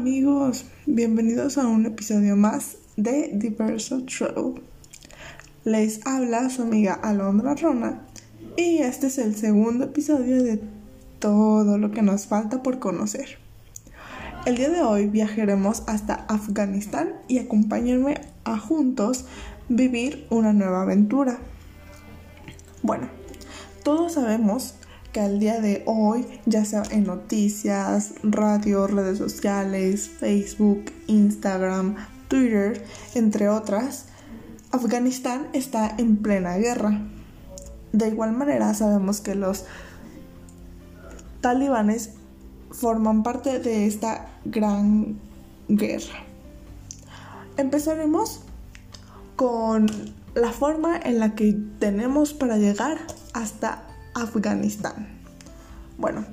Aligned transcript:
amigos, 0.00 0.64
bienvenidos 0.86 1.58
a 1.58 1.66
un 1.66 1.84
episodio 1.84 2.34
más 2.34 2.78
de 2.96 3.32
Diverso 3.34 4.02
Travel. 4.06 4.62
Les 5.64 6.00
habla 6.06 6.48
su 6.48 6.62
amiga 6.62 6.94
Alondra 6.94 7.54
Rona 7.54 8.00
y 8.56 8.78
este 8.78 9.08
es 9.08 9.18
el 9.18 9.36
segundo 9.36 9.84
episodio 9.84 10.42
de 10.42 10.58
todo 11.18 11.76
lo 11.76 11.90
que 11.90 12.00
nos 12.00 12.26
falta 12.26 12.62
por 12.62 12.78
conocer. 12.78 13.36
El 14.46 14.56
día 14.56 14.70
de 14.70 14.80
hoy 14.80 15.06
viajaremos 15.06 15.82
hasta 15.86 16.14
Afganistán 16.14 17.16
y 17.28 17.36
acompáñenme 17.36 18.22
a 18.44 18.56
juntos 18.56 19.26
vivir 19.68 20.26
una 20.30 20.54
nueva 20.54 20.80
aventura. 20.80 21.40
Bueno, 22.82 23.10
todos 23.84 24.14
sabemos 24.14 24.76
que 25.12 25.20
al 25.20 25.40
día 25.40 25.60
de 25.60 25.82
hoy, 25.86 26.26
ya 26.46 26.64
sea 26.64 26.82
en 26.90 27.04
noticias, 27.04 28.14
radio, 28.22 28.86
redes 28.86 29.18
sociales, 29.18 30.08
Facebook, 30.08 30.92
Instagram, 31.06 31.96
Twitter, 32.28 32.84
entre 33.14 33.48
otras, 33.48 34.06
Afganistán 34.70 35.48
está 35.52 35.94
en 35.98 36.16
plena 36.18 36.56
guerra. 36.56 37.00
De 37.92 38.08
igual 38.08 38.32
manera 38.32 38.72
sabemos 38.74 39.20
que 39.20 39.34
los 39.34 39.64
talibanes 41.40 42.10
forman 42.70 43.22
parte 43.22 43.58
de 43.58 43.86
esta 43.86 44.28
gran 44.44 45.18
guerra. 45.68 46.24
Empezaremos 47.56 48.42
con 49.34 49.86
la 50.34 50.52
forma 50.52 50.96
en 50.98 51.18
la 51.18 51.34
que 51.34 51.56
tenemos 51.80 52.32
para 52.32 52.56
llegar 52.56 52.98
hasta 53.32 53.82
Afganistán. 54.14 55.08
Bueno, 55.98 56.24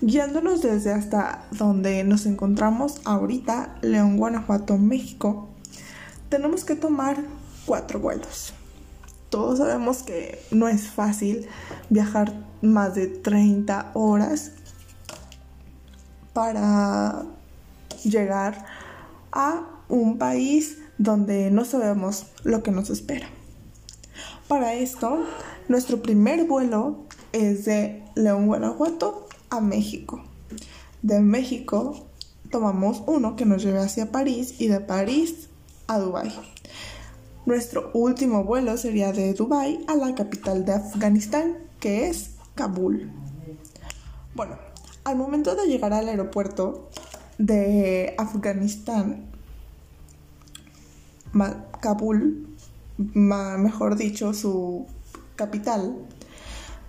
guiándonos 0.00 0.62
desde 0.62 0.92
hasta 0.92 1.44
donde 1.50 2.04
nos 2.04 2.26
encontramos 2.26 3.00
ahorita, 3.04 3.76
León, 3.82 4.16
Guanajuato, 4.16 4.76
México, 4.78 5.48
tenemos 6.28 6.64
que 6.64 6.74
tomar 6.74 7.16
cuatro 7.66 8.00
vuelos. 8.00 8.52
Todos 9.30 9.58
sabemos 9.58 10.02
que 10.02 10.40
no 10.50 10.68
es 10.68 10.88
fácil 10.88 11.46
viajar 11.90 12.32
más 12.62 12.94
de 12.94 13.06
30 13.06 13.90
horas 13.94 14.52
para 16.32 17.24
llegar 18.04 18.64
a 19.32 19.62
un 19.88 20.18
país 20.18 20.78
donde 20.98 21.50
no 21.50 21.64
sabemos 21.64 22.26
lo 22.42 22.62
que 22.62 22.70
nos 22.70 22.90
espera. 22.90 23.26
Para 24.48 24.74
esto, 24.74 25.24
nuestro 25.68 26.02
primer 26.02 26.44
vuelo 26.44 26.98
es 27.32 27.64
de 27.64 28.02
León, 28.14 28.46
Guanajuato 28.46 29.28
a 29.50 29.60
México. 29.60 30.22
De 31.02 31.20
México 31.20 32.06
tomamos 32.50 33.02
uno 33.06 33.36
que 33.36 33.44
nos 33.44 33.62
lleve 33.62 33.80
hacia 33.80 34.12
París 34.12 34.60
y 34.60 34.68
de 34.68 34.80
París 34.80 35.48
a 35.86 35.98
Dubái. 35.98 36.32
Nuestro 37.46 37.90
último 37.92 38.44
vuelo 38.44 38.76
sería 38.76 39.12
de 39.12 39.34
Dubái 39.34 39.84
a 39.86 39.96
la 39.96 40.14
capital 40.14 40.64
de 40.64 40.72
Afganistán, 40.72 41.58
que 41.80 42.08
es 42.08 42.30
Kabul. 42.54 43.10
Bueno, 44.34 44.56
al 45.04 45.16
momento 45.16 45.54
de 45.54 45.66
llegar 45.66 45.92
al 45.92 46.08
aeropuerto 46.08 46.88
de 47.38 48.14
Afganistán, 48.16 49.26
Kabul, 51.80 52.46
mejor 52.96 53.96
dicho, 53.96 54.32
su 54.32 54.86
capital, 55.36 55.96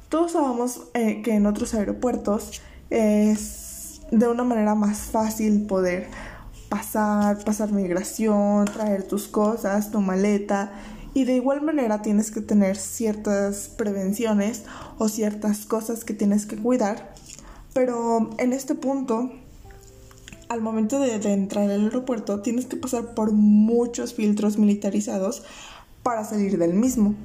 todos 0.09 0.33
sabemos 0.33 0.81
eh, 0.93 1.21
que 1.23 1.33
en 1.33 1.45
otros 1.45 1.73
aeropuertos 1.73 2.61
es 2.89 4.01
de 4.11 4.27
una 4.27 4.43
manera 4.43 4.75
más 4.75 4.99
fácil 4.99 5.65
poder 5.65 6.07
pasar, 6.69 7.43
pasar 7.43 7.71
migración, 7.71 8.65
traer 8.65 9.03
tus 9.07 9.27
cosas, 9.27 9.91
tu 9.91 10.01
maleta 10.01 10.71
y 11.13 11.23
de 11.23 11.35
igual 11.35 11.61
manera 11.61 12.01
tienes 12.01 12.29
que 12.29 12.41
tener 12.41 12.77
ciertas 12.77 13.69
prevenciones 13.69 14.63
o 14.97 15.09
ciertas 15.09 15.65
cosas 15.65 16.03
que 16.03 16.13
tienes 16.13 16.45
que 16.45 16.57
cuidar. 16.57 17.13
Pero 17.73 18.29
en 18.37 18.53
este 18.53 18.75
punto, 18.75 19.31
al 20.49 20.61
momento 20.61 20.99
de, 20.99 21.17
de 21.19 21.33
entrar 21.33 21.69
al 21.69 21.85
aeropuerto, 21.85 22.41
tienes 22.41 22.65
que 22.65 22.75
pasar 22.75 23.15
por 23.15 23.31
muchos 23.31 24.13
filtros 24.13 24.57
militarizados 24.57 25.43
para 26.03 26.23
salir 26.25 26.57
del 26.57 26.73
mismo. 26.73 27.15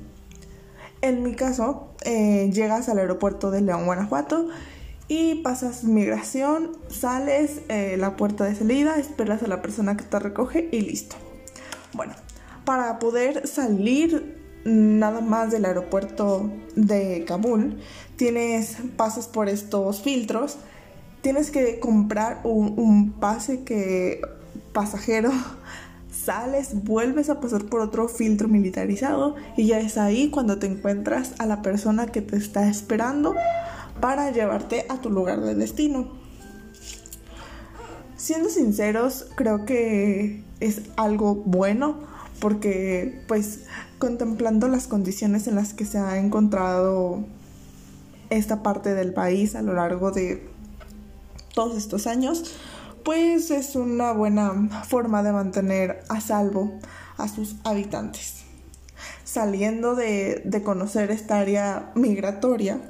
En 1.03 1.23
mi 1.23 1.35
caso, 1.35 1.89
eh, 2.03 2.51
llegas 2.53 2.89
al 2.89 2.99
aeropuerto 2.99 3.51
de 3.51 3.63
León, 3.63 3.87
Guanajuato 3.87 4.49
y 5.09 5.37
pasas 5.37 5.85
migración, 5.85 6.73
sales, 6.89 7.63
eh, 7.69 7.97
la 7.99 8.17
puerta 8.17 8.45
de 8.45 8.55
salida, 8.55 8.97
esperas 8.99 9.43
a 9.43 9.47
la 9.47 9.63
persona 9.63 9.97
que 9.97 10.05
te 10.05 10.19
recoge 10.19 10.69
y 10.71 10.83
listo. 10.83 11.17
Bueno, 11.95 12.13
para 12.65 12.99
poder 12.99 13.49
salir 13.49 14.39
nada 14.65 15.21
más 15.23 15.51
del 15.51 15.65
aeropuerto 15.65 16.51
de 16.77 17.25
Kabul, 17.27 17.81
tienes, 18.17 18.77
pasas 18.97 19.27
por 19.27 19.49
estos 19.49 20.03
filtros, 20.03 20.59
tienes 21.23 21.51
que 21.51 21.81
comprar 21.81 22.41
un, 22.45 22.79
un 22.79 23.13
pase 23.13 23.65
que 23.65 24.21
pasajero 24.73 25.33
sales, 26.25 26.85
vuelves 26.85 27.31
a 27.31 27.41
pasar 27.41 27.65
por 27.65 27.81
otro 27.81 28.09
filtro 28.09 28.49
militarizado 28.49 29.37
y 29.57 29.67
ya 29.67 29.81
es 29.81 29.99
ahí 29.99 30.31
cuando 30.31 30.59
te 30.59 30.67
encuentras 30.67 31.35
a 31.39 31.47
la 31.47 31.63
persona 31.63 32.07
que 32.07 32.23
te 32.23 32.37
está 32.37 32.69
esperando 32.69 33.35
para 34.01 34.31
llevarte 34.31 34.87
a 34.89 35.01
tu 35.01 35.11
lugar 35.11 35.41
de 35.41 35.55
destino. 35.55 36.09
Siendo 38.17 38.51
sinceros, 38.51 39.27
creo 39.35 39.65
que 39.65 40.45
es 40.61 40.83
algo 40.97 41.37
bueno 41.37 41.99
porque 42.39 43.23
pues 43.27 43.61
contemplando 43.99 44.69
las 44.69 44.87
condiciones 44.87 45.47
en 45.47 45.55
las 45.55 45.75
que 45.75 45.85
se 45.85 45.99
ha 45.99 46.19
encontrado 46.19 47.25
esta 48.31 48.63
parte 48.63 48.95
del 48.95 49.13
país 49.13 49.55
a 49.55 49.63
lo 49.63 49.75
largo 49.75 50.11
de 50.11 50.49
todos 51.55 51.77
estos 51.77 52.07
años, 52.07 52.45
pues 53.05 53.51
es 53.51 53.77
una 53.77 54.13
buena 54.13 54.85
forma 54.89 55.23
de 55.23 55.33
mantener 55.33 56.03
a 56.09 56.21
salvo 56.21 56.73
a 57.17 57.29
sus 57.29 57.57
habitantes. 57.65 58.43
Saliendo 59.25 59.95
de, 59.95 60.63
conocer 60.65 61.11
esta 61.11 61.39
área 61.39 61.93
migratoria, 61.95 62.81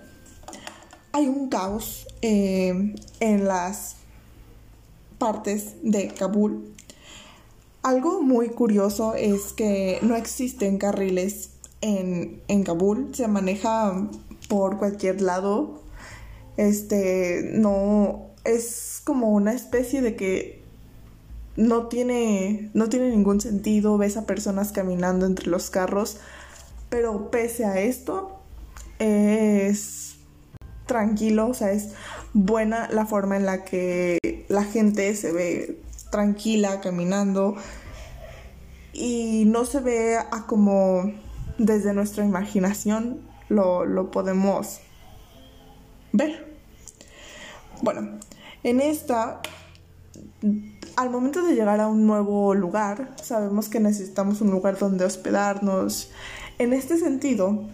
hay 1.13 1.27
un 1.27 1.49
caos 1.49 2.07
eh, 2.23 2.95
en 3.21 3.45
las 3.47 3.97
partes 5.19 5.75
de 5.83 6.09
Kabul. 6.09 6.75
Algo 7.83 8.23
muy 8.23 8.51
curioso 8.51 9.15
es 9.15 9.53
que 9.53 9.99
no 10.03 10.17
existen 10.17 10.79
carriles 10.79 11.51
en, 11.81 12.43
en 12.49 12.63
Kabul, 12.63 13.15
se 13.15 13.29
maneja 13.29 14.09
por 14.49 14.79
cualquier 14.79 15.21
lado. 15.23 15.83
Este, 16.57 17.51
no, 17.53 18.30
es 18.45 19.03
como 19.05 19.31
una 19.31 19.53
especie 19.53 20.03
de 20.03 20.17
que 20.17 20.63
no 21.57 21.89
tiene, 21.89 22.71
no 22.75 22.89
tiene 22.89 23.11
ningún 23.11 23.41
sentido, 23.41 23.99
ves 23.99 24.17
a 24.17 24.27
personas 24.27 24.73
caminando 24.73 25.27
entre 25.27 25.49
los 25.49 25.71
carros, 25.71 26.19
pero 26.89 27.31
pese 27.31 27.65
a 27.65 27.81
esto 27.81 28.41
es 28.99 30.17
tranquilo, 30.87 31.49
o 31.49 31.55
sea, 31.55 31.73
es 31.73 31.91
buena 32.33 32.89
la 32.91 33.07
forma 33.07 33.37
en 33.37 33.47
la 33.47 33.65
que 33.65 34.19
la 34.49 34.65
gente 34.65 35.15
se 35.15 35.33
ve 35.33 35.81
tranquila 36.11 36.81
caminando 36.81 37.57
y 38.93 39.45
no 39.47 39.65
se 39.65 39.81
ve 39.81 40.17
a 40.17 40.47
como 40.47 41.13
desde 41.59 41.93
nuestra 41.93 42.25
imaginación 42.25 43.21
lo, 43.49 43.85
lo 43.85 44.11
podemos 44.11 44.81
ver. 46.13 46.50
Bueno, 47.83 48.19
en 48.63 48.81
esta, 48.81 49.41
al 50.97 51.11
momento 51.11 51.43
de 51.43 51.55
llegar 51.55 51.81
a 51.81 51.89
un 51.89 52.07
nuevo 52.07 52.55
lugar, 52.55 53.15
sabemos 53.23 53.69
que 53.69 53.81
necesitamos 53.81 54.43
un 54.43 54.51
lugar 54.51 54.79
donde 54.79 55.05
hospedarnos. 55.07 56.11
En 56.59 56.75
este 56.75 56.99
sentido, 56.99 57.65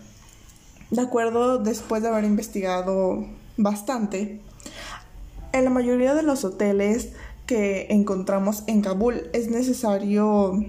de 0.90 1.02
acuerdo, 1.02 1.58
después 1.58 2.02
de 2.02 2.08
haber 2.08 2.24
investigado 2.24 3.26
bastante, 3.56 4.40
en 5.52 5.64
la 5.64 5.70
mayoría 5.70 6.14
de 6.14 6.22
los 6.22 6.44
hoteles 6.44 7.10
que 7.46 7.86
encontramos 7.90 8.62
en 8.66 8.82
Kabul 8.82 9.28
es 9.32 9.48
necesario 9.48 10.64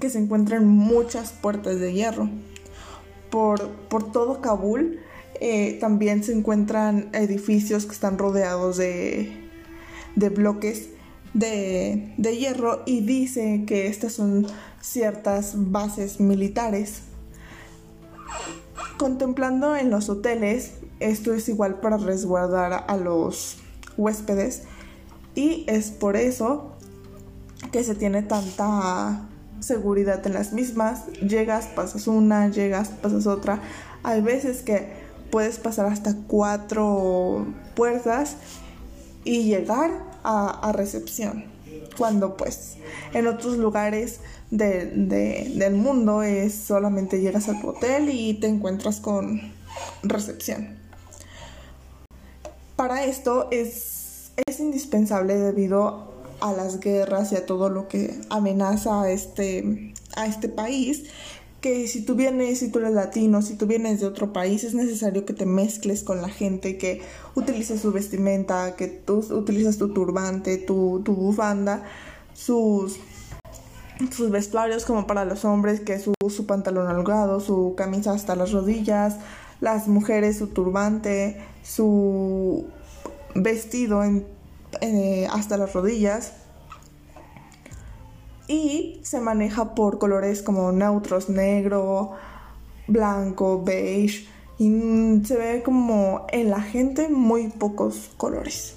que 0.00 0.10
se 0.10 0.18
encuentren 0.18 0.66
muchas 0.66 1.32
puertas 1.32 1.78
de 1.78 1.92
hierro. 1.92 2.28
Por, 3.30 3.68
por 3.88 4.10
todo 4.10 4.40
Kabul 4.40 5.00
eh, 5.40 5.78
también 5.80 6.22
se 6.22 6.32
encuentran 6.32 7.08
edificios 7.12 7.86
que 7.86 7.92
están 7.92 8.18
rodeados 8.18 8.76
de, 8.76 9.32
bloques 10.16 10.88
de, 11.32 12.14
de, 12.16 12.36
hierro 12.36 12.82
y 12.86 13.00
dice 13.00 13.64
que 13.66 13.88
estas 13.88 14.12
son 14.12 14.46
ciertas 14.80 15.54
bases 15.56 16.20
militares. 16.20 17.02
Contemplando 18.96 19.76
en 19.76 19.90
los 19.90 20.08
hoteles, 20.08 20.74
esto 21.00 21.34
es 21.34 21.48
igual 21.48 21.80
para 21.80 21.96
resguardar 21.96 22.84
a 22.86 22.96
los 22.96 23.56
huéspedes. 23.96 24.62
Y 25.34 25.64
es 25.66 25.90
por 25.90 26.16
eso 26.16 26.76
que 27.72 27.82
se 27.82 27.94
tiene 27.94 28.22
tanta 28.22 29.28
seguridad 29.60 30.24
en 30.26 30.34
las 30.34 30.52
mismas. 30.52 31.06
Llegas, 31.20 31.66
pasas 31.66 32.06
una, 32.06 32.48
llegas, 32.48 32.88
pasas 32.88 33.26
otra. 33.26 33.60
Hay 34.02 34.20
veces 34.20 34.62
que 34.62 35.03
puedes 35.34 35.58
pasar 35.58 35.86
hasta 35.86 36.14
cuatro 36.28 37.44
puertas 37.74 38.36
y 39.24 39.42
llegar 39.42 39.90
a, 40.22 40.70
recepción. 40.72 41.46
Cuando 41.98 42.36
pues 42.36 42.76
en 43.14 43.26
otros 43.26 43.56
lugares 43.56 44.20
del 44.52 45.74
mundo 45.74 46.22
es 46.22 46.54
solamente 46.54 47.20
llegas 47.20 47.48
a 47.48 47.60
tu 47.60 47.70
hotel 47.70 48.10
y 48.10 48.34
te 48.34 48.46
encuentras 48.46 49.00
con 49.00 49.40
recepción. 50.04 50.78
Para 52.76 53.04
esto 53.04 53.48
es, 53.50 54.30
es 54.46 54.60
indispensable 54.60 55.34
debido 55.34 56.14
a 56.42 56.52
las 56.52 56.78
guerras 56.78 57.32
y 57.32 57.34
a 57.34 57.44
todo 57.44 57.70
lo 57.70 57.88
que 57.88 58.20
amenaza 58.30 59.10
este, 59.10 59.94
a 60.14 60.26
este 60.26 60.48
país, 60.48 61.06
que 61.64 61.88
si 61.88 62.02
tú 62.02 62.14
vienes, 62.14 62.58
si 62.58 62.70
tú 62.70 62.78
eres 62.80 62.92
latino, 62.92 63.40
si 63.40 63.54
tú 63.54 63.66
vienes 63.66 63.98
de 63.98 64.06
otro 64.06 64.34
país, 64.34 64.64
es 64.64 64.74
necesario 64.74 65.24
que 65.24 65.32
te 65.32 65.46
mezcles 65.46 66.02
con 66.02 66.20
la 66.20 66.28
gente, 66.28 66.76
que 66.76 67.00
utilices 67.34 67.80
su 67.80 67.90
vestimenta, 67.90 68.76
que 68.76 68.86
tú 68.86 69.24
utilizas 69.30 69.78
tu 69.78 69.88
turbante, 69.94 70.58
tu, 70.58 71.00
tu 71.06 71.14
bufanda, 71.14 71.82
sus, 72.34 72.98
sus 74.10 74.30
vestuarios 74.30 74.84
como 74.84 75.06
para 75.06 75.24
los 75.24 75.46
hombres, 75.46 75.80
que 75.80 75.98
su, 75.98 76.12
su 76.28 76.44
pantalón 76.44 76.86
holgado, 76.86 77.40
su 77.40 77.72
camisa 77.78 78.12
hasta 78.12 78.36
las 78.36 78.52
rodillas, 78.52 79.16
las 79.62 79.88
mujeres 79.88 80.36
su 80.36 80.48
turbante, 80.48 81.40
su 81.62 82.66
vestido 83.34 84.04
en 84.04 84.26
eh, 84.82 85.26
hasta 85.32 85.56
las 85.56 85.72
rodillas. 85.72 86.34
Y 88.46 89.00
se 89.02 89.20
maneja 89.20 89.74
por 89.74 89.98
colores 89.98 90.42
como 90.42 90.72
neutros, 90.72 91.28
negro, 91.28 92.12
blanco, 92.86 93.62
beige. 93.62 94.26
Y 94.58 94.70
se 95.24 95.36
ve 95.36 95.62
como 95.64 96.26
en 96.30 96.50
la 96.50 96.60
gente 96.60 97.08
muy 97.08 97.48
pocos 97.48 98.10
colores. 98.16 98.76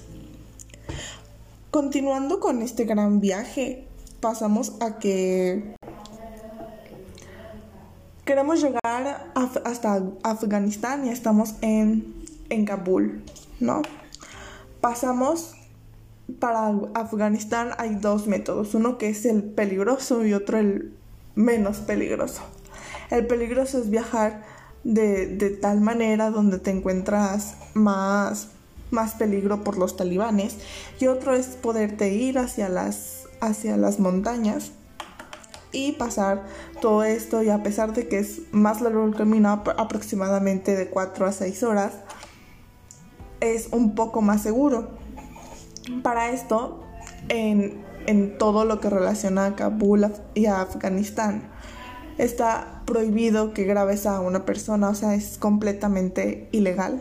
Continuando 1.70 2.40
con 2.40 2.62
este 2.62 2.84
gran 2.84 3.20
viaje, 3.20 3.86
pasamos 4.20 4.72
a 4.80 4.98
que 4.98 5.76
queremos 8.24 8.62
llegar 8.62 9.32
hasta 9.34 10.02
Afganistán 10.22 11.06
y 11.06 11.10
estamos 11.10 11.54
en, 11.60 12.14
en 12.48 12.64
Kabul, 12.64 13.22
¿no? 13.60 13.82
Pasamos 14.80 15.54
para 16.38 16.74
Afganistán 16.94 17.70
hay 17.78 17.94
dos 17.94 18.26
métodos, 18.26 18.74
uno 18.74 18.98
que 18.98 19.08
es 19.08 19.24
el 19.24 19.42
peligroso 19.42 20.24
y 20.24 20.34
otro 20.34 20.58
el 20.58 20.92
menos 21.34 21.78
peligroso. 21.78 22.42
El 23.10 23.26
peligroso 23.26 23.78
es 23.78 23.90
viajar 23.90 24.42
de, 24.84 25.58
tal 25.60 25.80
manera 25.80 26.30
donde 26.30 26.58
te 26.58 26.70
encuentras 26.70 27.56
más, 27.74 28.48
más 28.90 29.14
peligro 29.14 29.64
por 29.64 29.78
los 29.78 29.96
talibanes 29.96 30.56
y 31.00 31.06
otro 31.06 31.34
es 31.34 31.46
poderte 31.48 32.12
ir 32.12 32.38
hacia 32.38 32.68
las, 32.68 33.26
hacia 33.40 33.76
las 33.76 33.98
montañas 33.98 34.72
y 35.72 35.92
pasar 35.92 36.46
todo 36.80 37.04
esto 37.04 37.42
y 37.42 37.50
a 37.50 37.62
pesar 37.62 37.92
de 37.92 38.08
que 38.08 38.18
es 38.18 38.40
más 38.52 38.80
largo 38.80 39.04
el 39.04 39.14
camino 39.14 39.50
aproximadamente 39.50 40.76
de 40.76 40.88
4 40.88 41.26
a 41.26 41.32
6 41.32 41.62
horas 41.62 41.92
es 43.40 43.68
un 43.72 43.94
poco 43.94 44.22
más 44.22 44.42
seguro 44.42 44.88
para 46.02 46.30
esto, 46.30 46.84
en, 47.28 47.86
todo 48.38 48.64
lo 48.64 48.80
que 48.80 48.88
relaciona 48.88 49.46
a 49.46 49.56
Kabul 49.56 50.06
y 50.34 50.46
a 50.46 50.62
Afganistán, 50.62 51.42
está 52.16 52.82
prohibido 52.86 53.52
que 53.52 53.64
grabes 53.64 54.06
a 54.06 54.20
una 54.20 54.44
persona, 54.46 54.88
o 54.88 54.94
sea, 54.94 55.14
es 55.14 55.38
completamente 55.38 56.48
ilegal. 56.52 57.00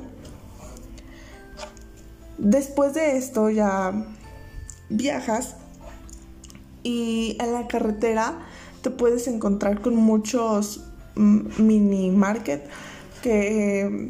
Después 2.38 2.94
de 2.94 3.18
esto 3.18 3.50
ya 3.50 4.06
viajas 4.90 5.56
y 6.84 7.38
en 7.40 7.54
la 7.54 7.68
carretera 7.68 8.46
te 8.82 8.92
puedes 8.92 9.28
encontrar 9.28 9.82
con 9.82 9.96
muchos 9.96 10.84
mm, 11.16 11.62
mini 11.62 12.12
market 12.12 12.64
que 13.24 14.10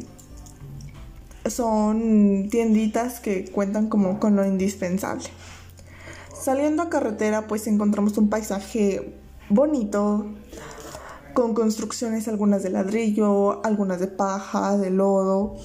son 1.50 2.48
tienditas 2.50 3.20
que 3.20 3.44
cuentan 3.50 3.88
como 3.88 4.18
con 4.20 4.36
lo 4.36 4.44
indispensable. 4.44 5.24
Saliendo 6.32 6.82
a 6.82 6.88
carretera 6.88 7.46
pues 7.46 7.66
encontramos 7.66 8.16
un 8.18 8.28
paisaje 8.28 9.14
bonito, 9.48 10.26
con 11.34 11.54
construcciones 11.54 12.26
algunas 12.26 12.62
de 12.62 12.70
ladrillo, 12.70 13.64
algunas 13.64 14.00
de 14.00 14.08
paja, 14.08 14.76
de 14.76 14.90
lodo. 14.90 15.56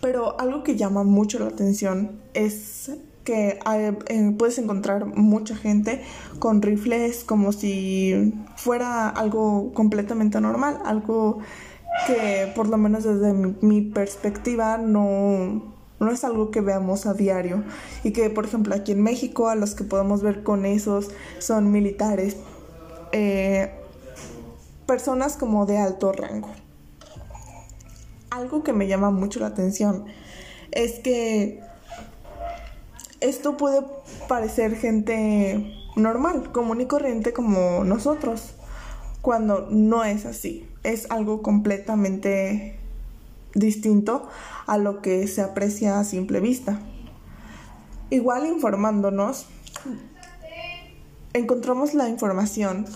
Pero 0.00 0.38
algo 0.40 0.62
que 0.62 0.76
llama 0.76 1.04
mucho 1.04 1.38
la 1.38 1.46
atención 1.46 2.20
es 2.34 2.90
que 3.22 3.58
eh, 3.72 4.34
puedes 4.38 4.58
encontrar 4.58 5.06
mucha 5.06 5.56
gente 5.56 6.02
con 6.38 6.62
rifles 6.62 7.24
como 7.24 7.52
si 7.52 8.34
fuera 8.56 9.08
algo 9.08 9.72
completamente 9.74 10.40
normal, 10.40 10.78
algo 10.84 11.38
que 12.06 12.52
por 12.54 12.68
lo 12.68 12.76
menos 12.76 13.04
desde 13.04 13.32
mi, 13.32 13.82
perspectiva 13.82 14.78
no, 14.78 15.74
no 15.98 16.10
es 16.10 16.24
algo 16.24 16.50
que 16.50 16.60
veamos 16.60 17.06
a 17.06 17.14
diario 17.14 17.64
y 18.04 18.12
que 18.12 18.30
por 18.30 18.46
ejemplo 18.46 18.74
aquí 18.74 18.92
en 18.92 19.02
México 19.02 19.48
a 19.48 19.54
los 19.54 19.74
que 19.74 19.84
podemos 19.84 20.22
ver 20.22 20.42
con 20.42 20.66
esos 20.66 21.10
son 21.38 21.70
militares, 21.72 22.36
eh, 23.12 23.72
personas 24.86 25.36
como 25.36 25.66
de 25.66 25.78
alto 25.78 26.12
rango. 26.12 26.50
Algo 28.30 28.62
que 28.62 28.72
me 28.72 28.86
llama 28.86 29.10
mucho 29.10 29.40
la 29.40 29.46
atención 29.46 30.04
es 30.72 30.98
que 30.98 31.60
esto 33.20 33.56
puede 33.56 33.82
parecer 34.28 34.76
gente 34.76 35.74
normal, 35.96 36.52
común 36.52 36.80
y 36.80 36.86
corriente 36.86 37.32
como 37.32 37.82
nosotros, 37.84 38.54
cuando 39.26 39.66
no 39.72 40.04
es 40.04 40.24
así 40.24 40.68
es 40.84 41.10
algo 41.10 41.42
completamente 41.42 42.78
distinto 43.54 44.28
a 44.68 44.78
lo 44.78 45.02
que 45.02 45.26
se 45.26 45.42
aprecia 45.42 45.98
a 45.98 46.04
simple 46.04 46.38
vista. 46.38 46.78
Igual 48.10 48.46
informándonos, 48.46 49.46
encontramos 51.32 51.92
la 51.94 52.08
información 52.08 52.86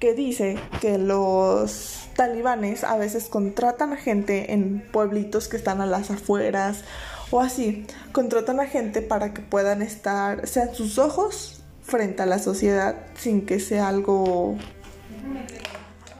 que 0.00 0.14
dice 0.14 0.58
que 0.80 0.98
los 0.98 2.08
talibanes 2.16 2.82
a 2.82 2.96
veces 2.96 3.28
contratan 3.28 3.92
a 3.92 3.96
gente 3.98 4.52
en 4.52 4.84
pueblitos 4.90 5.46
que 5.46 5.58
están 5.58 5.80
a 5.80 5.86
las 5.86 6.10
afueras 6.10 6.82
o 7.30 7.38
así, 7.38 7.86
contratan 8.10 8.58
a 8.58 8.66
gente 8.66 9.00
para 9.00 9.32
que 9.32 9.42
puedan 9.42 9.80
estar, 9.80 10.48
sean 10.48 10.74
sus 10.74 10.98
ojos 10.98 11.62
frente 11.82 12.24
a 12.24 12.26
la 12.26 12.40
sociedad 12.40 12.96
sin 13.14 13.46
que 13.46 13.60
sea 13.60 13.86
algo 13.86 14.58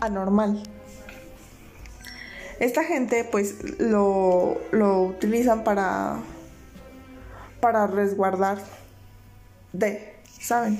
anormal. 0.00 0.62
Esta 2.60 2.84
gente 2.84 3.24
pues 3.24 3.78
lo, 3.78 4.58
lo 4.72 5.04
utilizan 5.04 5.62
para, 5.62 6.18
para 7.60 7.86
resguardar 7.86 8.58
de, 9.72 10.14
¿saben? 10.40 10.78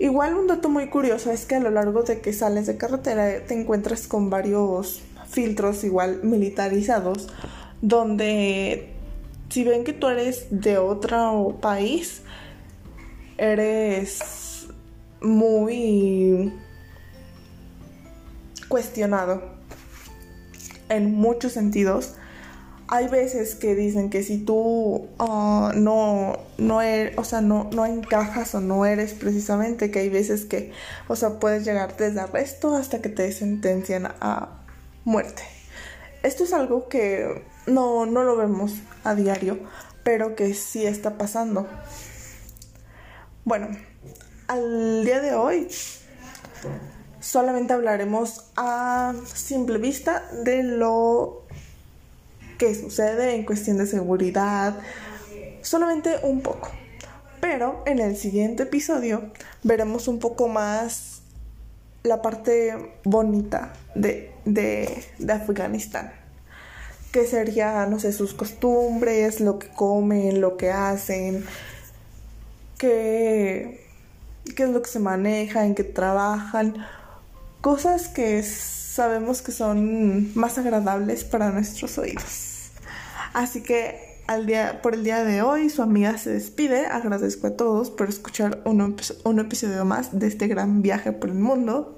Igual 0.00 0.34
un 0.34 0.46
dato 0.46 0.68
muy 0.68 0.88
curioso 0.88 1.30
es 1.32 1.44
que 1.44 1.56
a 1.56 1.60
lo 1.60 1.70
largo 1.70 2.02
de 2.02 2.20
que 2.20 2.32
sales 2.32 2.66
de 2.66 2.76
carretera 2.76 3.44
te 3.46 3.54
encuentras 3.54 4.06
con 4.06 4.30
varios 4.30 5.02
filtros 5.28 5.84
igual 5.84 6.20
militarizados 6.22 7.28
donde 7.82 8.90
si 9.48 9.64
ven 9.64 9.84
que 9.84 9.92
tú 9.92 10.08
eres 10.08 10.46
de 10.50 10.78
otro 10.78 11.58
país 11.60 12.22
eres 13.36 14.68
muy 15.20 16.52
cuestionado 18.68 19.42
en 20.88 21.14
muchos 21.14 21.52
sentidos. 21.52 22.14
Hay 22.90 23.08
veces 23.08 23.54
que 23.54 23.74
dicen 23.74 24.08
que 24.08 24.22
si 24.22 24.38
tú 24.38 25.08
ah, 25.18 25.72
no, 25.74 26.38
no, 26.56 26.80
eres, 26.80 27.18
o 27.18 27.24
sea, 27.24 27.42
no, 27.42 27.68
no 27.72 27.84
encajas 27.84 28.54
o 28.54 28.60
no 28.60 28.86
eres 28.86 29.12
precisamente, 29.12 29.90
que 29.90 29.98
hay 29.98 30.08
veces 30.08 30.46
que, 30.46 30.72
o 31.06 31.16
sea, 31.16 31.38
puedes 31.38 31.64
llegar 31.66 31.96
desde 31.98 32.20
arresto 32.20 32.74
hasta 32.74 33.02
que 33.02 33.10
te 33.10 33.30
sentencian 33.32 34.06
a 34.20 34.62
muerte. 35.04 35.42
Esto 36.22 36.44
es 36.44 36.52
algo 36.54 36.88
que 36.88 37.44
no, 37.66 38.06
no 38.06 38.24
lo 38.24 38.36
vemos 38.36 38.72
a 39.04 39.14
diario, 39.14 39.58
pero 40.02 40.34
que 40.34 40.54
sí 40.54 40.86
está 40.86 41.18
pasando. 41.18 41.68
Bueno, 43.44 43.68
al 44.46 45.04
día 45.04 45.20
de 45.20 45.34
hoy 45.34 45.68
solamente 47.28 47.74
hablaremos 47.74 48.46
a 48.56 49.12
simple 49.34 49.76
vista 49.76 50.24
de 50.44 50.62
lo 50.62 51.42
que 52.56 52.74
sucede 52.74 53.34
en 53.34 53.44
cuestión 53.44 53.76
de 53.76 53.86
seguridad, 53.86 54.76
solamente 55.60 56.16
un 56.22 56.40
poco. 56.40 56.70
Pero 57.42 57.82
en 57.84 57.98
el 57.98 58.16
siguiente 58.16 58.62
episodio 58.62 59.30
veremos 59.62 60.08
un 60.08 60.20
poco 60.20 60.48
más 60.48 61.20
la 62.02 62.22
parte 62.22 62.94
bonita 63.04 63.74
de, 63.94 64.32
de, 64.46 65.04
de 65.18 65.32
Afganistán. 65.34 66.10
Que 67.12 67.26
sería, 67.26 67.84
no 67.84 67.98
sé, 67.98 68.14
sus 68.14 68.32
costumbres, 68.32 69.40
lo 69.40 69.58
que 69.58 69.68
comen, 69.68 70.40
lo 70.40 70.56
que 70.56 70.70
hacen, 70.70 71.44
qué, 72.78 73.86
qué 74.56 74.62
es 74.62 74.70
lo 74.70 74.80
que 74.80 74.88
se 74.88 74.98
maneja, 74.98 75.66
en 75.66 75.74
qué 75.74 75.84
trabajan. 75.84 76.86
Cosas 77.60 78.08
que 78.08 78.42
sabemos 78.42 79.42
que 79.42 79.52
son 79.52 80.36
más 80.36 80.58
agradables 80.58 81.24
para 81.24 81.50
nuestros 81.50 81.98
oídos. 81.98 82.70
Así 83.32 83.62
que 83.62 84.08
al 84.28 84.46
día, 84.46 84.80
por 84.82 84.94
el 84.94 85.02
día 85.04 85.24
de 85.24 85.42
hoy 85.42 85.70
su 85.70 85.82
amiga 85.82 86.16
se 86.18 86.30
despide. 86.30 86.86
Agradezco 86.86 87.48
a 87.48 87.56
todos 87.56 87.90
por 87.90 88.08
escuchar 88.08 88.62
un, 88.64 88.96
un 89.24 89.40
episodio 89.40 89.84
más 89.84 90.16
de 90.18 90.28
este 90.28 90.46
gran 90.46 90.80
viaje 90.82 91.10
por 91.12 91.30
el 91.30 91.38
mundo. 91.38 91.96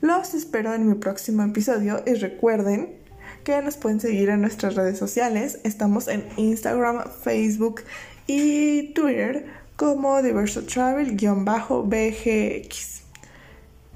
Los 0.00 0.34
espero 0.34 0.74
en 0.74 0.88
mi 0.88 0.94
próximo 0.94 1.44
episodio 1.44 2.02
y 2.06 2.14
recuerden 2.14 2.96
que 3.44 3.62
nos 3.62 3.76
pueden 3.76 4.00
seguir 4.00 4.30
en 4.30 4.40
nuestras 4.40 4.74
redes 4.74 4.98
sociales. 4.98 5.60
Estamos 5.62 6.08
en 6.08 6.26
Instagram, 6.36 7.04
Facebook 7.22 7.82
y 8.26 8.92
Twitter 8.94 9.46
como 9.76 10.20
Diverso 10.22 10.62
Travel-BGX. 10.62 13.01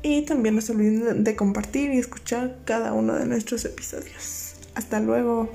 Y 0.08 0.22
también 0.22 0.54
no 0.54 0.60
se 0.60 0.70
olviden 0.70 1.24
de 1.24 1.34
compartir 1.34 1.92
y 1.92 1.98
escuchar 1.98 2.58
cada 2.64 2.92
uno 2.92 3.14
de 3.14 3.26
nuestros 3.26 3.64
episodios. 3.64 4.54
Hasta 4.76 5.00
luego. 5.00 5.50